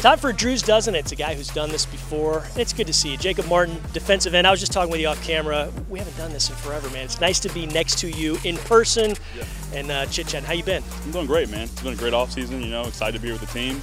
Time 0.00 0.18
for 0.18 0.32
Drew's 0.32 0.62
Dozen. 0.62 0.94
It's 0.94 1.12
a 1.12 1.14
guy 1.16 1.34
who's 1.34 1.48
done 1.48 1.68
this 1.68 1.84
before. 1.84 2.42
It's 2.56 2.72
good 2.72 2.86
to 2.86 2.92
see 2.92 3.10
you. 3.10 3.16
Jacob 3.18 3.46
Martin, 3.48 3.78
defensive 3.92 4.32
end. 4.34 4.46
I 4.46 4.50
was 4.50 4.58
just 4.58 4.72
talking 4.72 4.90
with 4.90 4.98
you 4.98 5.08
off 5.08 5.22
camera. 5.22 5.70
We 5.90 5.98
haven't 5.98 6.16
done 6.16 6.32
this 6.32 6.48
in 6.48 6.56
forever, 6.56 6.88
man. 6.88 7.04
It's 7.04 7.20
nice 7.20 7.38
to 7.40 7.50
be 7.50 7.66
next 7.66 7.98
to 7.98 8.08
you 8.10 8.38
in 8.42 8.56
person 8.56 9.14
Yeah. 9.36 9.44
and 9.74 9.90
uh, 9.90 10.06
chit 10.06 10.28
chat. 10.28 10.42
How 10.42 10.54
you 10.54 10.64
been? 10.64 10.82
I'm 11.04 11.10
doing 11.10 11.26
great, 11.26 11.50
man. 11.50 11.64
It's 11.64 11.82
been 11.82 11.92
a 11.92 11.96
great 11.96 12.14
off 12.14 12.32
season. 12.32 12.62
You 12.62 12.70
know, 12.70 12.84
excited 12.84 13.12
to 13.12 13.18
be 13.20 13.28
here 13.28 13.38
with 13.38 13.46
the 13.46 13.58
team. 13.58 13.82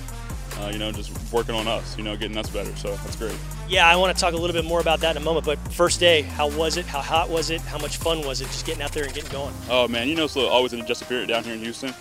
Uh, 0.59 0.69
you 0.69 0.79
know, 0.79 0.91
just 0.91 1.11
working 1.31 1.53
on 1.53 1.67
us. 1.67 1.95
You 1.99 2.03
know, 2.03 2.17
getting 2.17 2.35
us 2.37 2.49
better. 2.49 2.75
So 2.77 2.95
that's 2.95 3.15
great. 3.15 3.35
Yeah, 3.69 3.87
I 3.87 3.95
want 3.95 4.15
to 4.17 4.19
talk 4.19 4.33
a 4.33 4.37
little 4.37 4.55
bit 4.55 4.65
more 4.65 4.79
about 4.79 5.01
that 5.01 5.15
in 5.15 5.21
a 5.21 5.25
moment. 5.25 5.45
But 5.45 5.59
first 5.71 5.99
day, 5.99 6.23
how 6.23 6.49
was 6.49 6.77
it? 6.77 6.87
How 6.87 6.99
hot 7.01 7.29
was 7.29 7.51
it? 7.51 7.61
How 7.61 7.77
much 7.77 7.97
fun 7.97 8.25
was 8.25 8.41
it? 8.41 8.45
Just 8.45 8.65
getting 8.65 8.81
out 8.81 8.91
there 8.91 9.03
and 9.03 9.13
getting 9.13 9.31
going. 9.31 9.53
Oh 9.69 9.87
man, 9.87 10.07
you 10.07 10.15
know, 10.15 10.23
it's 10.25 10.35
always 10.35 10.73
an 10.73 10.81
adjusted 10.81 11.07
period 11.09 11.27
down 11.27 11.43
here 11.43 11.53
in 11.53 11.59
Houston. 11.59 11.93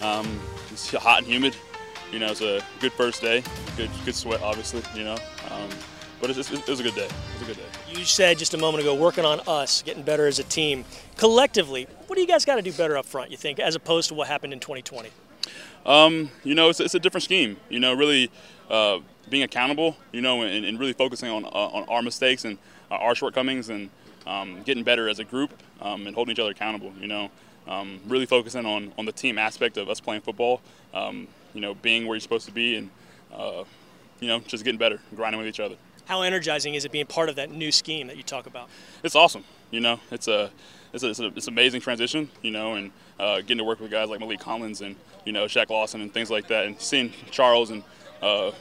Um, 0.00 0.40
it's 0.72 0.90
hot 0.94 1.18
and 1.18 1.26
humid. 1.26 1.54
You 2.12 2.18
know, 2.18 2.30
it's 2.30 2.40
a 2.40 2.62
good 2.80 2.92
first 2.92 3.20
day. 3.20 3.42
Good, 3.76 3.90
good 4.04 4.14
sweat, 4.14 4.40
obviously. 4.40 4.82
You 4.94 5.04
know, 5.04 5.16
um, 5.50 5.68
but 6.20 6.30
it's, 6.30 6.38
it's, 6.38 6.50
it 6.50 6.68
was 6.68 6.80
a 6.80 6.82
good 6.82 6.94
day. 6.94 7.04
It 7.04 7.12
was 7.34 7.42
a 7.42 7.44
good 7.44 7.56
day. 7.56 7.98
You 7.98 8.04
said 8.04 8.38
just 8.38 8.54
a 8.54 8.58
moment 8.58 8.82
ago, 8.82 8.94
working 8.94 9.24
on 9.24 9.40
us, 9.46 9.82
getting 9.82 10.02
better 10.02 10.26
as 10.26 10.38
a 10.38 10.44
team. 10.44 10.84
Collectively, 11.16 11.86
what 12.06 12.16
do 12.16 12.22
you 12.22 12.26
guys 12.26 12.44
got 12.44 12.56
to 12.56 12.62
do 12.62 12.72
better 12.72 12.96
up 12.96 13.04
front, 13.04 13.30
you 13.30 13.36
think, 13.36 13.60
as 13.60 13.74
opposed 13.74 14.08
to 14.08 14.14
what 14.14 14.26
happened 14.28 14.52
in 14.52 14.60
2020? 14.60 15.10
Um, 15.84 16.30
you 16.44 16.54
know, 16.54 16.70
it's, 16.70 16.80
it's 16.80 16.94
a 16.94 16.98
different 16.98 17.24
scheme. 17.24 17.56
You 17.68 17.80
know, 17.80 17.94
really 17.94 18.30
uh, 18.70 19.00
being 19.28 19.42
accountable. 19.42 19.96
You 20.12 20.22
know, 20.22 20.42
and, 20.42 20.64
and 20.64 20.78
really 20.78 20.94
focusing 20.94 21.30
on 21.30 21.44
uh, 21.44 21.48
on 21.48 21.84
our 21.88 22.02
mistakes 22.02 22.44
and 22.44 22.58
uh, 22.90 22.94
our 22.94 23.14
shortcomings 23.14 23.68
and 23.68 23.90
um, 24.26 24.62
getting 24.62 24.82
better 24.82 25.08
as 25.08 25.18
a 25.18 25.24
group 25.24 25.52
um, 25.80 26.06
and 26.06 26.14
holding 26.14 26.32
each 26.32 26.40
other 26.40 26.50
accountable. 26.50 26.92
You 27.00 27.06
know, 27.06 27.30
um, 27.66 28.00
really 28.06 28.26
focusing 28.26 28.64
on 28.64 28.92
on 28.96 29.04
the 29.04 29.12
team 29.12 29.38
aspect 29.38 29.76
of 29.76 29.88
us 29.88 30.00
playing 30.00 30.22
football. 30.22 30.62
Um, 30.94 31.28
you 31.54 31.60
know, 31.60 31.74
being 31.74 32.06
where 32.06 32.14
you're 32.16 32.20
supposed 32.20 32.46
to 32.46 32.52
be 32.52 32.76
and 32.76 32.90
uh, 33.32 33.64
you 34.20 34.28
know 34.28 34.40
just 34.40 34.64
getting 34.64 34.78
better, 34.78 35.00
grinding 35.14 35.38
with 35.38 35.48
each 35.48 35.60
other. 35.60 35.76
How 36.06 36.22
energizing 36.22 36.74
is 36.74 36.84
it 36.84 36.92
being 36.92 37.06
part 37.06 37.28
of 37.28 37.36
that 37.36 37.50
new 37.50 37.70
scheme 37.70 38.06
that 38.06 38.16
you 38.16 38.22
talk 38.22 38.46
about? 38.46 38.68
It's 39.02 39.14
awesome. 39.14 39.44
You 39.70 39.80
know, 39.80 40.00
it's 40.10 40.26
a 40.26 40.50
it's 40.92 41.02
a, 41.04 41.10
it's, 41.10 41.20
a, 41.20 41.26
it's 41.26 41.46
an 41.46 41.52
amazing 41.52 41.82
transition. 41.82 42.30
You 42.42 42.50
know, 42.50 42.74
and 42.74 42.90
uh, 43.20 43.40
getting 43.40 43.58
to 43.58 43.64
work 43.64 43.80
with 43.80 43.90
guys 43.90 44.08
like 44.08 44.20
Maliek 44.20 44.40
Collins 44.40 44.80
and 44.80 44.96
you 45.24 45.32
know 45.32 45.44
Shaq 45.44 45.68
Lawson 45.70 46.00
and 46.00 46.12
things 46.12 46.30
like 46.30 46.48
that, 46.48 46.66
and 46.66 46.80
seeing 46.80 47.12
Charles 47.30 47.70
and 47.70 47.84
uh, 48.22 48.52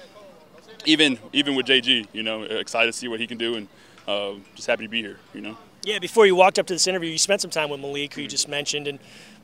even 0.86 1.17
even 1.34 1.56
with 1.56 1.66
JG, 1.66 2.08
you 2.14 2.23
know, 2.23 2.44
excited 2.44 2.92
to 2.92 2.97
see 2.97 3.08
what 3.08 3.19
he 3.19 3.28
can 3.28 3.38
do, 3.38 3.56
and 3.56 3.67
uh, 4.08 4.34
just 4.56 4.67
happy 4.67 4.86
to 4.86 4.90
be 4.90 5.02
here. 5.02 5.17
You 5.34 5.42
know. 5.42 5.58
Yeah, 5.84 6.00
before 6.00 6.25
you 6.25 6.36
walked 6.36 6.59
up 6.59 6.67
to 6.67 6.73
this 6.73 6.88
interview, 6.88 7.09
you 7.09 7.17
spent 7.17 7.40
some 7.40 7.52
time 7.52 7.69
with 7.69 7.80
Maliek, 7.80 8.14
who 8.14 8.22
you 8.22 8.28
just 8.28 8.50
mentioned, 8.50 8.88
and 8.88 9.00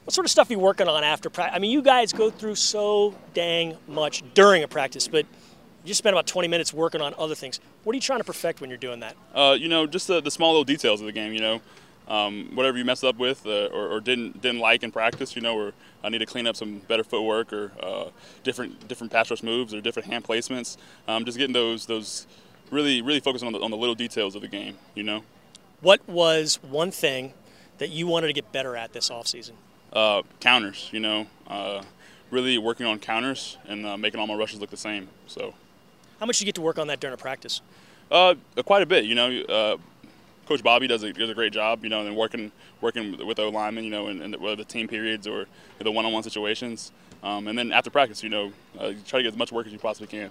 what 0.05 0.13
sort 0.13 0.25
of 0.25 0.31
stuff 0.31 0.49
are 0.49 0.53
you 0.53 0.59
working 0.59 0.87
on 0.87 1.03
after 1.03 1.29
practice? 1.29 1.55
I 1.55 1.59
mean, 1.59 1.71
you 1.71 1.81
guys 1.81 2.11
go 2.11 2.29
through 2.29 2.55
so 2.55 3.15
dang 3.33 3.77
much 3.87 4.23
during 4.33 4.63
a 4.63 4.67
practice, 4.67 5.07
but 5.07 5.25
you 5.83 5.87
just 5.87 5.97
spent 5.97 6.13
about 6.13 6.27
20 6.27 6.47
minutes 6.47 6.73
working 6.73 7.01
on 7.01 7.13
other 7.17 7.35
things. 7.35 7.59
What 7.83 7.93
are 7.93 7.95
you 7.97 8.01
trying 8.01 8.19
to 8.19 8.23
perfect 8.23 8.61
when 8.61 8.69
you're 8.69 8.77
doing 8.77 9.01
that? 9.01 9.15
Uh, 9.33 9.55
you 9.57 9.67
know, 9.67 9.87
just 9.87 10.07
the, 10.07 10.21
the 10.21 10.31
small 10.31 10.51
little 10.51 10.63
details 10.63 10.99
of 10.99 11.05
the 11.05 11.11
game. 11.11 11.33
You 11.33 11.41
know, 11.41 11.61
um, 12.07 12.51
whatever 12.53 12.77
you 12.77 12.85
messed 12.85 13.03
up 13.03 13.17
with 13.17 13.45
uh, 13.45 13.67
or, 13.67 13.87
or 13.89 13.99
didn't 14.01 14.41
didn't 14.41 14.59
like 14.59 14.83
in 14.83 14.91
practice. 14.91 15.35
You 15.35 15.41
know, 15.41 15.57
or 15.57 15.73
I 16.03 16.09
need 16.09 16.19
to 16.19 16.25
clean 16.25 16.47
up 16.47 16.55
some 16.55 16.79
better 16.79 17.03
footwork 17.03 17.53
or 17.53 17.71
uh, 17.81 18.09
different 18.43 18.87
different 18.87 19.11
pass 19.11 19.29
rush 19.29 19.43
moves 19.43 19.73
or 19.73 19.81
different 19.81 20.09
hand 20.09 20.23
placements. 20.25 20.77
Um, 21.07 21.25
just 21.25 21.37
getting 21.37 21.53
those 21.53 21.85
those 21.85 22.27
really 22.71 23.01
really 23.01 23.19
focusing 23.19 23.47
on 23.47 23.53
the, 23.53 23.59
on 23.59 23.71
the 23.71 23.77
little 23.77 23.95
details 23.95 24.35
of 24.35 24.41
the 24.41 24.47
game. 24.49 24.77
You 24.95 25.03
know. 25.03 25.23
What 25.81 26.07
was 26.07 26.59
one 26.61 26.91
thing 26.91 27.33
that 27.77 27.89
you 27.89 28.07
wanted 28.07 28.27
to 28.27 28.33
get 28.33 28.53
better 28.53 28.77
at 28.77 28.93
this 28.93 29.09
offseason? 29.09 29.53
Uh, 29.93 30.23
counters, 30.39 30.89
you 30.91 30.99
know, 30.99 31.27
uh, 31.47 31.83
really 32.31 32.57
working 32.57 32.85
on 32.85 32.97
counters 32.97 33.57
and 33.67 33.85
uh, 33.85 33.95
making 33.95 34.19
all 34.19 34.25
my 34.25 34.33
rushes 34.33 34.59
look 34.59 34.71
the 34.71 34.77
same. 34.77 35.07
So, 35.27 35.53
How 36.19 36.25
much 36.25 36.37
did 36.39 36.41
you 36.41 36.45
get 36.47 36.55
to 36.55 36.61
work 36.61 36.79
on 36.79 36.87
that 36.87 36.99
during 36.99 37.13
a 37.13 37.17
practice? 37.17 37.61
uh, 38.11 38.35
quite 38.65 38.81
a 38.81 38.85
bit, 38.85 39.05
you 39.05 39.15
know. 39.15 39.41
Uh, 39.41 39.77
Coach 40.47 40.61
Bobby 40.61 40.87
does 40.87 41.03
a, 41.03 41.13
does 41.13 41.29
a 41.29 41.33
great 41.33 41.53
job, 41.53 41.83
you 41.83 41.89
know, 41.89 42.05
and 42.05 42.15
working 42.17 42.51
working 42.81 43.25
with, 43.25 43.37
the 43.37 43.43
linemen, 43.49 43.85
you 43.85 43.89
know, 43.89 44.07
in, 44.09 44.21
in 44.21 44.31
the, 44.31 44.39
whether 44.39 44.57
the 44.57 44.65
team 44.65 44.87
periods 44.87 45.25
or 45.25 45.45
the 45.79 45.91
one-on-one 45.91 46.23
situations. 46.23 46.91
Um, 47.23 47.47
and 47.47 47.57
then 47.57 47.71
after 47.71 47.89
practice, 47.89 48.21
you 48.21 48.29
know, 48.29 48.51
uh, 48.79 48.87
you 48.87 48.97
try 49.07 49.19
to 49.19 49.23
get 49.23 49.31
as 49.33 49.37
much 49.37 49.51
work 49.51 49.65
as 49.65 49.71
you 49.71 49.79
possibly 49.79 50.07
can. 50.07 50.29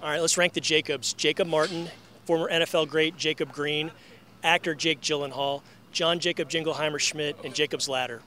All 0.00 0.08
right, 0.08 0.20
let's 0.20 0.38
rank 0.38 0.52
the 0.52 0.60
Jacobs. 0.60 1.12
Jacob 1.12 1.48
Martin, 1.48 1.88
former 2.24 2.48
NFL 2.48 2.88
great 2.88 3.16
Jacob 3.16 3.52
Green, 3.52 3.90
actor 4.44 4.74
Jake 4.74 5.00
Gyllenhaal, 5.00 5.62
John 5.90 6.20
Jacob 6.20 6.48
Jingleheimer 6.48 7.00
Schmidt, 7.00 7.36
and 7.42 7.52
Jacob's 7.52 7.88
Ladder. 7.88 8.22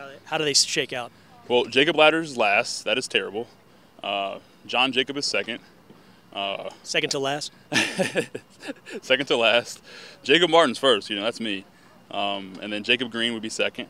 How, 0.00 0.08
how 0.24 0.38
do 0.38 0.44
they 0.44 0.54
shake 0.54 0.92
out? 0.94 1.12
Well, 1.46 1.66
Jacob 1.66 1.96
Ladder's 1.96 2.36
last. 2.36 2.84
That 2.84 2.96
is 2.96 3.06
terrible. 3.06 3.46
Uh, 4.02 4.38
John 4.66 4.92
Jacob 4.92 5.16
is 5.18 5.26
second. 5.26 5.60
Uh, 6.32 6.70
Second 6.84 7.10
to 7.10 7.18
last? 7.18 7.52
second 9.02 9.26
to 9.26 9.36
last. 9.36 9.82
Jacob 10.22 10.48
Martin's 10.48 10.78
first. 10.78 11.10
You 11.10 11.16
know, 11.16 11.22
that's 11.22 11.40
me. 11.40 11.64
Um, 12.10 12.54
and 12.62 12.72
then 12.72 12.84
Jacob 12.84 13.10
Green 13.10 13.34
would 13.34 13.42
be 13.42 13.48
second. 13.48 13.88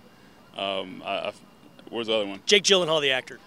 Um, 0.56 1.02
I, 1.04 1.12
I, 1.28 1.32
where's 1.90 2.06
the 2.06 2.14
other 2.14 2.26
one? 2.26 2.40
Jake 2.46 2.62
Gyllenhaal, 2.62 3.00
the 3.02 3.12
actor. 3.12 3.38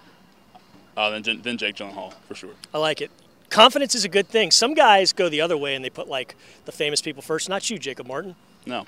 Uh, 0.96 1.20
then, 1.20 1.42
then 1.42 1.58
Jake 1.58 1.76
Gyllenhaal 1.76 2.14
for 2.28 2.36
sure. 2.36 2.52
I 2.74 2.78
like 2.78 3.02
it. 3.02 3.10
Confidence 3.50 3.96
is 3.96 4.06
a 4.06 4.10
good 4.10 4.28
thing. 4.28 4.52
Some 4.52 4.74
guys 4.74 5.12
go 5.12 5.28
the 5.28 5.42
other 5.42 5.58
way 5.58 5.76
and 5.76 5.84
they 5.84 5.90
put 5.90 6.08
like 6.08 6.36
the 6.66 6.72
famous 6.72 7.02
people 7.02 7.22
first. 7.24 7.50
Not 7.50 7.68
you, 7.70 7.80
Jacob 7.80 8.08
Martin. 8.08 8.36
No. 8.66 8.86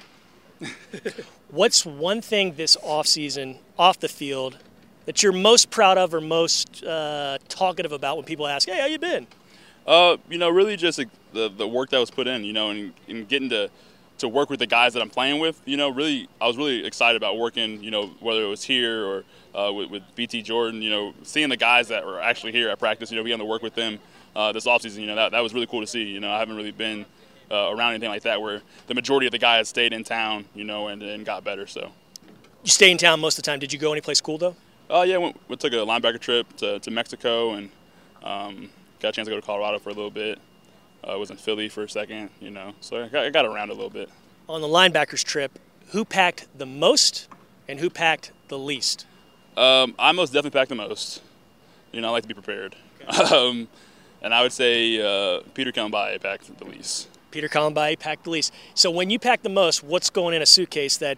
What's 1.50 1.86
one 1.86 2.22
thing 2.22 2.56
this 2.56 2.76
offseason, 2.78 3.58
off 3.78 4.00
the 4.00 4.08
field, 4.08 4.58
that 5.06 5.22
you're 5.22 5.32
most 5.32 5.70
proud 5.70 5.98
of 5.98 6.14
or 6.14 6.22
most 6.22 6.84
uh, 6.84 7.38
talkative 7.48 7.92
about 7.92 8.18
when 8.18 8.26
people 8.26 8.48
ask, 8.48 8.68
"Hey, 8.68 8.80
how 8.80 8.88
you 8.88 9.00
been?" 9.00 9.28
Uh, 9.86 10.18
you 10.30 10.38
know, 10.38 10.50
really 10.50 10.76
just 10.76 11.00
the 11.34 11.50
the 11.50 11.68
work 11.68 11.90
that 11.92 12.00
was 12.00 12.12
put 12.12 12.28
in. 12.28 12.44
You 12.44 12.54
know, 12.54 12.70
and, 12.72 12.94
and 13.08 13.28
getting 13.28 13.50
to 13.50 13.70
to 14.18 14.28
work 14.28 14.50
with 14.50 14.60
the 14.60 14.68
guys 14.68 14.94
that 14.94 15.02
I'm 15.02 15.10
playing 15.10 15.40
with. 15.40 15.62
You 15.66 15.78
know, 15.78 15.90
really, 15.90 16.28
I 16.40 16.48
was 16.48 16.58
really 16.58 16.86
excited 16.86 17.18
about 17.18 17.38
working. 17.38 17.84
You 17.84 17.92
know, 17.92 18.08
whether 18.20 18.44
it 18.44 18.48
was 18.48 18.64
here 18.64 19.06
or 19.06 19.24
uh, 19.54 19.72
with, 19.72 19.90
with 19.90 20.04
BT 20.16 20.42
Jordan. 20.42 20.82
You 20.82 20.90
know, 20.90 21.14
seeing 21.24 21.50
the 21.50 21.58
guys 21.58 21.88
that 21.90 22.06
were 22.06 22.20
actually 22.20 22.52
here 22.52 22.70
at 22.70 22.80
practice. 22.80 23.12
You 23.12 23.18
know, 23.18 23.24
being 23.24 23.36
able 23.36 23.46
to 23.46 23.50
work 23.50 23.62
with 23.62 23.76
them 23.76 24.00
uh, 24.36 24.52
this 24.52 24.66
offseason. 24.66 25.02
You 25.02 25.08
know, 25.08 25.16
that 25.16 25.32
that 25.32 25.42
was 25.42 25.54
really 25.54 25.68
cool 25.68 25.82
to 25.82 25.88
see. 25.88 26.04
You 26.04 26.20
know, 26.20 26.32
I 26.32 26.40
haven't 26.40 26.56
really 26.56 26.72
been 26.72 27.06
uh, 27.52 27.70
around 27.72 27.92
anything 27.92 28.10
like 28.10 28.24
that 28.24 28.42
where 28.42 28.62
the 28.88 28.94
majority 28.94 29.28
of 29.28 29.32
the 29.32 29.40
guys 29.40 29.70
stayed 29.70 29.94
in 29.94 30.04
town. 30.04 30.46
You 30.56 30.64
know, 30.64 30.88
and, 30.88 31.02
and 31.02 31.26
got 31.26 31.44
better. 31.44 31.68
So. 31.68 31.92
You 32.64 32.72
stay 32.72 32.90
in 32.90 32.98
town 32.98 33.20
most 33.20 33.38
of 33.38 33.44
the 33.44 33.52
time. 33.52 33.60
Did 33.60 33.72
you 33.72 33.80
go 33.80 33.92
anyplace 33.92 34.22
cool 34.22 34.38
though? 34.38 34.56
Oh 34.90 35.04
yeah, 35.04 35.18
went, 35.18 35.40
we 35.48 35.56
took 35.56 35.74
a 35.74 35.78
linebacker 35.78 36.20
trip 36.20 36.56
to, 36.58 36.80
to 36.80 36.92
Mexico 36.92 37.54
and 37.54 37.70
um, 38.24 38.70
got 39.00 39.10
a 39.10 39.12
chance 39.12 39.28
to 39.28 39.32
go 39.32 39.40
to 39.40 39.46
Colorado 39.46 39.80
for 39.80 39.90
a 39.90 39.94
little 39.94 40.12
bit. 40.12 40.40
uh, 41.08 41.18
was 41.18 41.30
in 41.30 41.38
Philly 41.38 41.70
for 41.70 41.84
a 41.84 41.90
second, 41.90 42.30
you 42.40 42.52
know. 42.52 42.74
So 42.82 43.04
I 43.04 43.08
got, 43.08 43.26
I 43.26 43.30
got 43.30 43.46
around 43.46 43.70
a 43.70 43.74
little 43.74 43.90
bit. 43.90 44.10
On 44.48 44.62
the 44.62 44.68
linebackers 44.68 45.24
trip, 45.24 45.58
who 45.90 46.06
packed 46.06 46.48
the 46.56 46.66
most 46.66 47.28
and 47.68 47.80
who 47.80 47.90
packed 47.90 48.32
the 48.48 48.58
least? 48.60 49.06
Um, 49.58 49.96
I 49.98 50.12
most 50.12 50.34
definitely 50.34 50.58
packed 50.60 50.70
the 50.70 50.76
most. 50.76 51.22
You 51.92 52.02
know, 52.02 52.10
I 52.10 52.12
like 52.12 52.24
to 52.24 52.28
be 52.28 52.34
prepared. 52.34 52.76
Um, 53.32 53.68
and 54.24 54.34
I 54.34 54.42
would 54.42 54.52
say 54.52 55.00
uh, 55.00 55.42
Peter 55.54 55.72
Kalambayi 55.72 56.20
packed 56.20 56.58
the 56.58 56.66
least. 56.66 57.08
Peter 57.36 57.50
Kalambayi 57.50 58.00
packed 58.00 58.24
the 58.24 58.30
least. 58.30 58.54
So 58.76 58.90
when 58.90 59.10
you 59.10 59.20
pack 59.20 59.44
the 59.44 59.50
most, 59.50 59.84
what's 59.84 60.10
going 60.10 60.34
in 60.34 60.42
a 60.42 60.46
suitcase 60.46 60.96
that 60.98 61.18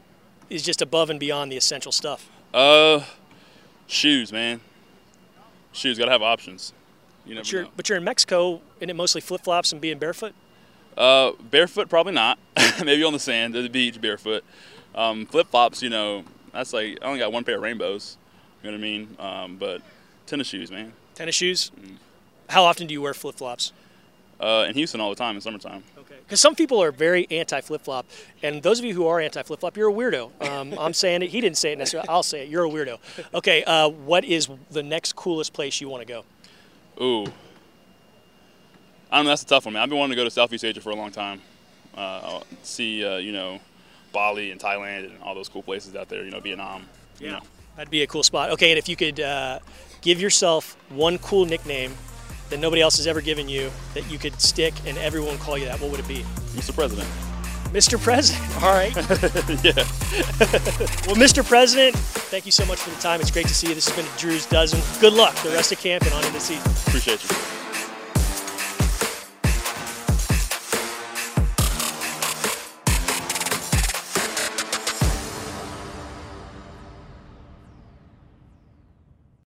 is 0.50 0.64
just 0.64 0.82
above 0.82 1.12
and 1.12 1.20
beyond 1.20 1.52
the 1.52 1.58
essential 1.58 1.92
stuff? 1.92 2.28
Uh, 2.56 3.02
shoes, 3.86 4.32
man. 4.32 4.62
Shoes, 5.74 6.00
gotta 6.00 6.10
have 6.10 6.24
options. 6.24 6.74
You 7.24 7.36
never 7.36 7.44
But 7.44 7.52
you're, 7.52 7.64
know. 7.66 7.70
but 7.78 7.88
you're 7.88 8.00
in 8.00 8.04
Mexico, 8.04 8.62
and 8.82 8.90
it 8.90 8.96
mostly 8.96 9.22
flip 9.22 9.42
flops 9.44 9.72
and 9.72 9.80
being 9.80 10.00
barefoot. 10.00 10.34
Uh, 10.98 11.34
barefoot, 11.52 11.88
probably 11.88 12.14
not. 12.14 12.40
Maybe 12.84 13.04
on 13.04 13.14
the 13.14 13.20
sand, 13.20 13.56
at 13.56 13.62
the 13.62 13.70
beach, 13.70 14.02
barefoot. 14.02 14.44
Um, 14.96 15.28
Flip 15.28 15.46
flops, 15.52 15.84
you 15.84 15.92
know, 15.92 16.24
that's 16.52 16.74
like 16.74 16.98
I 17.04 17.06
only 17.06 17.20
got 17.20 17.32
one 17.32 17.44
pair 17.44 17.58
of 17.58 17.62
rainbows. 17.62 18.18
You 18.64 18.72
know 18.72 18.76
what 18.76 18.80
I 18.80 18.82
mean? 18.82 19.16
Um, 19.20 19.58
but 19.58 19.84
tennis 20.26 20.48
shoes, 20.48 20.72
man. 20.72 20.94
Tennis 21.14 21.36
shoes. 21.36 21.72
How 22.50 22.64
often 22.64 22.88
do 22.88 22.94
you 22.96 23.04
wear 23.04 23.14
flip 23.14 23.36
flops? 23.36 23.72
Uh, 24.40 24.66
in 24.70 24.76
Houston 24.76 25.02
all 25.02 25.10
the 25.10 25.16
time 25.16 25.36
in 25.36 25.42
summertime. 25.42 25.84
Because 26.24 26.42
some 26.42 26.56
people 26.56 26.82
are 26.82 26.92
very 26.92 27.28
anti 27.32 27.62
flip 27.62 27.82
flop, 27.82 28.06
and 28.44 28.62
those 28.62 28.80
of 28.80 28.86
you 28.86 28.94
who 28.94 29.08
are 29.08 29.20
anti 29.20 29.42
flip 29.44 29.60
flop, 29.60 29.78
you're 29.78 29.90
a 29.90 29.94
weirdo. 29.94 30.32
Um, 30.48 30.78
I'm 30.78 30.94
saying 30.94 31.22
it. 31.22 31.30
He 31.30 31.42
didn't 31.42 31.58
say 31.58 31.74
it 31.74 31.78
necessarily. 31.78 32.10
I'll 32.10 32.24
say 32.24 32.44
it. 32.44 32.50
You're 32.50 32.66
a 32.66 32.70
weirdo. 32.70 33.00
Okay. 33.34 33.64
Uh, 33.64 33.90
what 33.90 34.26
is 34.26 34.50
the 34.72 34.84
next 34.84 35.16
coolest 35.16 35.54
place 35.54 35.80
you 35.82 35.90
want 35.90 36.06
to 36.06 36.14
go? 36.14 36.24
Ooh. 37.04 37.32
I 39.10 39.18
don't 39.18 39.26
know. 39.26 39.32
That's 39.32 39.44
a 39.44 39.48
tough 39.48 39.66
one, 39.66 39.74
man. 39.74 39.84
I've 39.84 39.90
been 39.90 39.98
wanting 39.98 40.16
to 40.16 40.22
go 40.22 40.26
to 40.26 40.32
Southeast 40.32 40.66
Asia 40.66 40.82
for 40.82 40.90
a 40.90 40.96
long 40.96 41.12
time. 41.12 41.42
Uh, 41.96 42.42
see, 42.62 43.06
uh, 43.06 43.18
you 43.18 43.32
know, 43.32 43.60
Bali 44.12 44.52
and 44.52 44.60
Thailand 44.60 45.06
and 45.06 45.22
all 45.24 45.34
those 45.34 45.50
cool 45.50 45.64
places 45.64 45.96
out 45.96 46.10
there. 46.10 46.24
You 46.24 46.32
know, 46.32 46.40
Vietnam. 46.40 46.88
You 47.20 47.32
know. 47.32 47.42
That'd 47.76 47.92
be 47.92 48.02
a 48.02 48.08
cool 48.08 48.24
spot. 48.24 48.52
Okay, 48.52 48.72
and 48.72 48.80
if 48.80 48.90
you 48.90 48.96
could 48.96 49.20
uh, 49.20 49.60
give 50.02 50.20
yourself 50.20 50.76
one 50.90 51.20
cool 51.20 51.46
nickname 51.46 51.94
that 52.50 52.60
nobody 52.60 52.82
else 52.82 52.98
has 52.98 53.08
ever 53.08 53.22
given 53.22 53.50
you 53.50 53.72
that 53.94 54.10
you 54.10 54.18
could 54.18 54.40
stick 54.42 54.74
and 54.86 54.98
everyone 54.98 55.38
call 55.38 55.58
you 55.58 55.66
that, 55.66 55.80
what 55.80 55.92
would 55.92 56.00
it 56.00 56.08
be? 56.08 56.26
Mr. 56.56 56.74
President. 56.74 57.08
Mr. 57.74 58.02
President. 58.02 58.44
All 58.64 58.74
right. 58.74 58.96
yeah. 59.64 59.84
Well, 61.08 61.16
Mr. 61.16 61.46
President, 61.46 61.96
thank 61.96 62.46
you 62.46 62.52
so 62.52 62.66
much 62.66 62.80
for 62.80 62.90
the 62.90 62.98
time. 62.98 63.22
It's 63.22 63.32
great 63.32 63.48
to 63.48 63.56
see 63.56 63.68
you. 63.70 63.76
This 63.76 63.88
has 63.88 63.96
been 63.96 64.06
Drew's 64.18 64.46
Dozen. 64.46 64.82
Good 65.00 65.14
luck 65.14 65.36
the 65.36 65.50
rest 65.50 65.72
of 65.72 65.80
camp 65.80 66.04
and 66.04 66.14
on 66.14 66.20
into 66.20 66.34
the 66.34 66.40
season. 66.40 66.70
Appreciate 66.88 67.24
you. 67.24 67.67